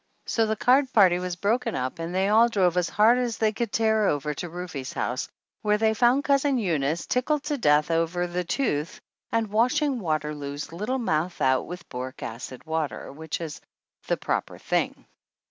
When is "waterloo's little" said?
9.99-10.97